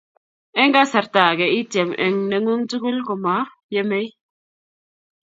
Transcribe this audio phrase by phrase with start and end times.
[0.61, 4.07] eng kasrta age itiem eng' nengung tugul komayemei